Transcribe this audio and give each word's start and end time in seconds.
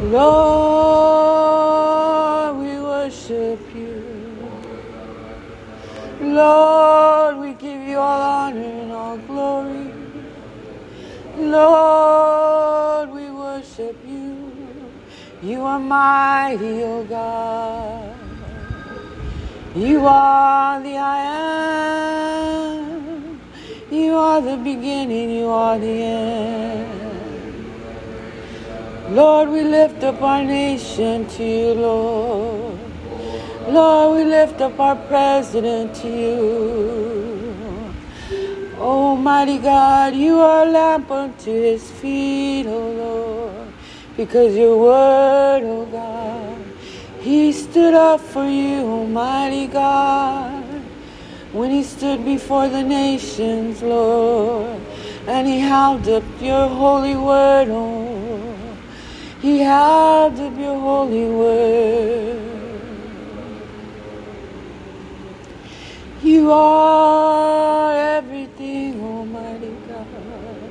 Lord, 0.00 0.16
we 2.58 2.80
worship 2.80 3.74
you. 3.74 4.50
Lord, 6.20 7.38
we 7.38 7.54
give 7.54 7.82
you 7.82 7.98
all 7.98 8.22
honor 8.22 8.82
and 8.82 8.92
all 8.92 9.18
glory. 9.18 9.92
Lord, 11.36 13.10
we 13.10 13.30
worship 13.30 13.98
you. 14.04 14.92
You 15.42 15.64
are 15.64 15.80
mighty, 15.80 16.82
O 16.84 17.04
God. 17.04 18.16
You 19.74 20.06
are 20.06 20.82
the 20.82 20.96
I 20.98 21.18
am. 21.18 22.21
You 24.12 24.18
are 24.18 24.42
the 24.42 24.58
beginning, 24.58 25.30
you 25.30 25.46
are 25.46 25.78
the 25.78 26.02
end. 26.02 26.86
Lord, 29.08 29.48
we 29.48 29.62
lift 29.62 30.04
up 30.04 30.20
our 30.20 30.44
nation 30.44 31.26
to 31.28 31.42
you, 31.42 31.72
Lord. 31.72 32.78
Lord, 33.70 34.16
we 34.18 34.24
lift 34.26 34.60
up 34.60 34.78
our 34.78 34.96
president 34.96 35.94
to 36.02 36.08
you. 36.08 37.94
Almighty 38.78 39.56
God, 39.56 40.14
you 40.14 40.40
are 40.40 40.66
a 40.66 40.70
lamp 40.70 41.10
unto 41.10 41.50
his 41.50 41.90
feet, 41.90 42.66
O 42.66 42.80
Lord, 42.90 43.72
because 44.14 44.54
your 44.54 44.76
word, 44.76 45.62
O 45.64 45.86
God, 45.86 46.58
he 47.20 47.50
stood 47.50 47.94
up 47.94 48.20
for 48.20 48.44
you, 48.44 48.84
Almighty 48.84 49.68
God, 49.68 50.61
when 51.52 51.70
he 51.70 51.82
stood 51.82 52.24
before 52.24 52.68
the 52.68 52.82
nations, 52.82 53.82
Lord, 53.82 54.80
and 55.26 55.46
he 55.46 55.60
held 55.60 56.08
up 56.08 56.24
your 56.40 56.68
holy 56.68 57.14
word, 57.14 57.68
oh, 57.70 58.56
he 59.40 59.58
held 59.58 60.40
up 60.40 60.58
your 60.58 60.78
holy 60.78 61.28
word. 61.28 62.52
You 66.22 66.52
are 66.52 67.96
everything, 67.96 69.02
Almighty 69.02 69.74
God. 69.88 70.70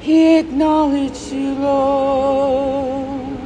He 0.00 0.38
acknowledged 0.38 1.30
you, 1.32 1.54
Lord. 1.54 3.36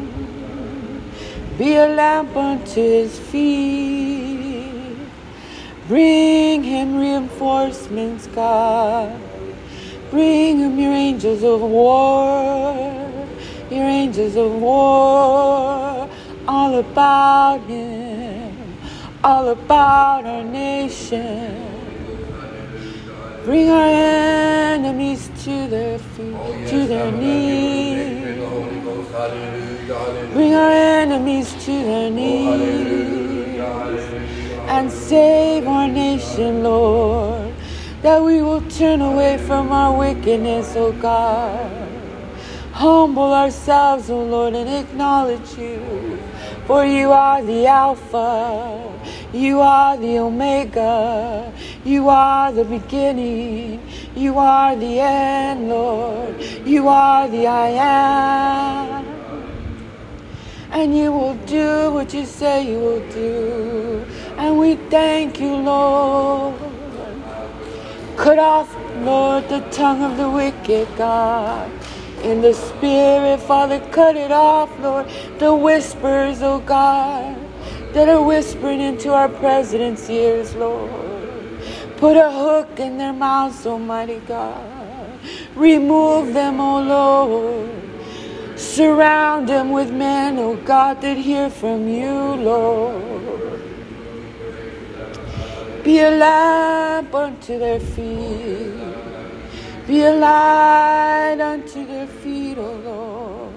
Be 1.59 1.75
a 1.75 1.89
lamp 1.89 2.37
unto 2.37 2.81
his 2.81 3.19
feet. 3.19 4.28
Bring 5.89 6.62
him 6.64 6.98
reinforcements, 6.98 8.27
God. 8.27 9.19
Bring 10.11 10.58
him 10.58 10.78
your 10.78 10.92
angels 10.92 11.42
of 11.42 11.62
war, 11.62 12.75
your 13.70 13.84
angels 13.84 14.36
of 14.36 14.53
war, 14.53 16.06
all 16.47 16.75
about 16.75 17.62
him, 17.62 18.55
all 19.25 19.48
about 19.48 20.27
our 20.27 20.44
nation. 20.44 21.56
Bring 23.47 23.70
our 23.70 23.89
enemies 23.89 25.31
to 25.44 25.69
their 25.69 25.98
feet, 25.98 26.69
to 26.69 26.86
their 26.86 27.11
knees. 27.12 28.36
Bring 30.34 30.55
our 30.55 30.70
enemies 30.70 31.55
to 31.64 31.72
their 31.72 32.11
knees 32.11 33.09
and 34.69 34.91
save 34.93 35.67
our 35.67 35.89
nation, 35.89 36.63
Lord. 36.63 37.55
That 38.03 38.23
we 38.23 38.43
will 38.43 38.63
turn 38.71 39.01
away 39.01 39.39
from 39.39 39.73
our 39.73 39.97
wickedness, 39.99 40.77
O 40.77 40.93
God. 40.93 41.89
Humble 42.73 43.33
ourselves, 43.33 44.09
O 44.09 44.23
Lord, 44.23 44.55
and 44.55 44.69
acknowledge 44.69 45.59
you. 45.59 46.19
For 46.67 46.85
you 46.85 47.11
are 47.11 47.43
the 47.43 47.67
Alpha, 47.67 49.01
you 49.33 49.61
are 49.61 49.97
the 49.97 50.19
Omega, 50.19 51.53
you 51.84 52.09
are 52.09 52.53
the 52.53 52.65
beginning, 52.65 53.81
you 54.15 54.39
are 54.39 54.77
the 54.77 55.01
end, 55.01 55.69
Lord. 55.69 56.41
You 56.67 56.89
are 56.89 57.27
the 57.28 57.47
I 57.47 57.69
am. 57.69 59.07
And 60.71 60.97
you 60.97 61.11
will 61.11 61.34
do 61.47 61.91
what 61.93 62.12
you 62.12 62.27
say 62.27 62.71
you 62.71 62.78
will 62.78 63.09
do. 63.11 64.05
And 64.48 64.59
we 64.59 64.76
thank 64.76 65.41
you, 65.41 65.54
Lord. 65.56 66.59
Cut 68.16 68.38
off, 68.38 68.75
Lord, 68.97 69.47
the 69.50 69.60
tongue 69.70 70.03
of 70.03 70.16
the 70.16 70.31
wicked, 70.31 70.88
God. 70.97 71.70
In 72.22 72.41
the 72.41 72.54
spirit, 72.54 73.41
Father, 73.41 73.78
cut 73.91 74.16
it 74.16 74.32
off, 74.32 74.70
Lord. 74.81 75.06
The 75.38 75.54
whispers, 75.54 76.41
oh 76.41 76.60
God, 76.60 77.36
that 77.92 78.09
are 78.09 78.22
whispering 78.22 78.81
into 78.81 79.12
our 79.12 79.28
president's 79.28 80.09
ears, 80.09 80.54
Lord. 80.54 81.60
Put 81.98 82.16
a 82.16 82.30
hook 82.30 82.80
in 82.80 82.97
their 82.97 83.12
mouths, 83.12 83.66
Almighty 83.66 84.22
God. 84.26 84.65
Remove 85.56 86.32
them, 86.32 86.59
oh 86.59 86.80
Lord. 86.80 88.59
Surround 88.59 89.47
them 89.47 89.72
with 89.72 89.92
men, 89.92 90.38
oh 90.38 90.56
God, 90.56 91.03
that 91.03 91.19
hear 91.19 91.50
from 91.50 91.86
you, 91.86 92.15
Lord. 92.15 93.19
Be 95.88 96.00
a 96.00 96.10
lamp 96.10 97.15
unto 97.15 97.59
their 97.59 97.81
feet. 97.81 98.75
Be 99.87 100.03
a 100.03 100.12
light 100.12 101.41
unto 101.41 101.87
their 101.87 102.06
feet, 102.06 102.59
O 102.59 102.75
Lord. 102.84 103.54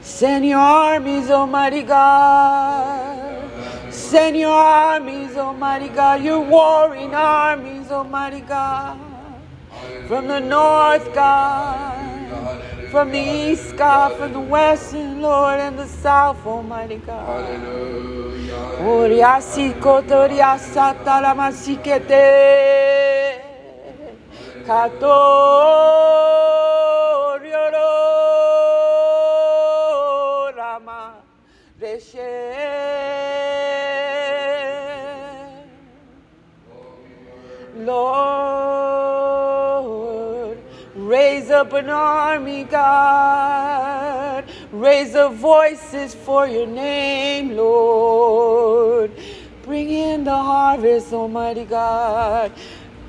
Send 0.00 0.44
your 0.44 0.58
armies, 0.58 1.30
Almighty 1.30 1.82
God. 1.82 3.48
Send 3.92 4.36
your 4.36 4.50
armies, 4.50 5.36
Almighty 5.36 5.88
God. 5.88 6.24
Your 6.24 6.40
warring 6.40 7.14
armies, 7.14 7.92
Almighty 7.92 8.40
God. 8.40 8.98
From 10.08 10.26
the 10.26 10.40
north, 10.40 11.14
God. 11.14 12.60
From 12.90 13.12
the 13.12 13.20
east, 13.20 13.76
God. 13.76 14.16
From 14.16 14.32
the 14.32 14.40
west, 14.40 14.94
and 14.94 15.22
Lord, 15.22 15.60
and 15.60 15.78
the 15.78 15.86
south, 15.86 16.44
Almighty 16.44 16.96
God. 16.96 17.46
Oriasi 19.06 19.66
kotoriasa 19.80 20.86
talamasikete. 21.04 22.26
Katorioro 24.66 25.36
Rama 30.56 31.02
Reshe. 31.80 32.34
Lord, 37.86 39.38
raise 40.96 41.50
up 41.52 41.72
an 41.74 41.90
army, 41.90 42.64
God. 42.64 44.44
Raise 44.72 45.14
up 45.14 45.32
voices 45.34 46.12
for 46.14 46.48
your 46.48 46.66
name, 46.66 47.56
Lord. 47.56 48.95
Harvest, 50.76 51.10
Almighty 51.14 51.64
God. 51.64 52.52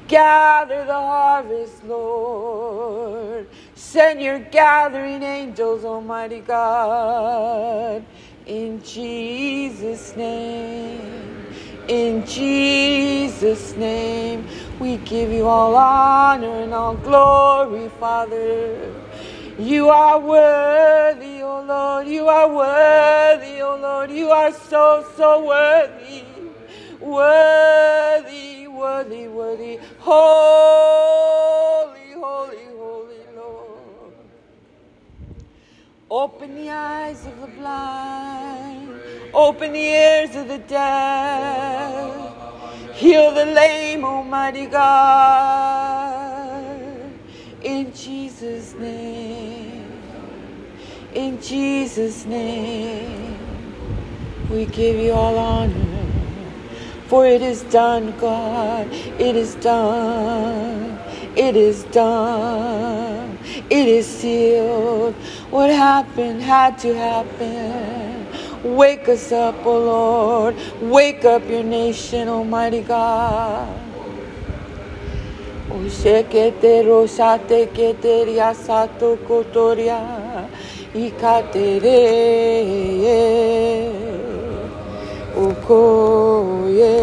Gather 0.07 0.85
the 0.85 0.93
harvest, 0.93 1.83
Lord. 1.83 3.45
Send 3.75 4.21
your 4.21 4.39
gathering 4.39 5.21
angels, 5.21 5.83
Almighty 5.83 6.39
God. 6.39 8.05
In 8.45 8.81
Jesus' 8.81 10.15
name. 10.15 11.45
In 11.89 12.25
Jesus' 12.25 13.75
name, 13.75 14.47
we 14.79 14.95
give 14.95 15.29
you 15.29 15.45
all 15.45 15.75
honor 15.75 16.63
and 16.63 16.73
all 16.73 16.95
glory, 16.95 17.89
Father. 17.99 18.93
You 19.59 19.89
are 19.89 20.19
worthy, 20.21 21.41
O 21.41 21.63
Lord. 21.63 22.07
You 22.07 22.29
are 22.29 22.47
worthy, 22.47 23.61
O 23.61 23.75
Lord. 23.75 24.09
You 24.09 24.29
are 24.29 24.53
so, 24.53 25.05
so 25.17 25.45
worthy. 25.45 26.23
Worthy, 26.99 27.66
worthy. 29.27 29.79
Holy, 29.99 30.19
holy, 32.13 32.65
holy 32.77 33.17
Lord. 33.35 34.13
Open 36.09 36.55
the 36.55 36.69
eyes 36.69 37.25
of 37.25 37.41
the 37.41 37.47
blind. 37.47 39.01
Open 39.33 39.73
the 39.73 39.79
ears 39.79 40.35
of 40.35 40.47
the 40.47 40.59
deaf. 40.59 42.13
Heal 42.95 43.33
the 43.33 43.45
lame, 43.45 44.03
Almighty 44.03 44.65
God. 44.65 45.61
In 47.63 47.93
Jesus' 47.93 48.73
name. 48.75 50.01
In 51.13 51.41
Jesus' 51.41 52.25
name. 52.25 53.37
We 54.49 54.65
give 54.65 54.97
you 54.97 55.11
all 55.11 55.37
honor. 55.37 55.86
For 57.07 57.25
it 57.25 57.41
is 57.41 57.63
done, 57.63 58.13
God. 58.19 58.91
It 58.91 59.35
is 59.35 59.55
done. 59.55 60.99
It 61.35 61.55
is 61.55 61.83
done. 61.85 63.37
It 63.69 63.87
is 63.87 64.05
sealed. 64.05 65.15
What 65.49 65.69
happened 65.69 66.41
had 66.41 66.77
to 66.79 66.93
happen. 66.95 68.27
Wake 68.63 69.07
us 69.07 69.31
up, 69.31 69.65
O 69.65 69.69
oh 69.69 69.79
Lord. 69.79 70.55
Wake 70.81 71.23
up 71.25 71.47
your 71.49 71.63
nation, 71.63 72.27
Almighty 72.27 72.81
God. 72.81 73.87
Kotoria 79.27 80.49
uko 85.45 85.77
ye 86.79 86.93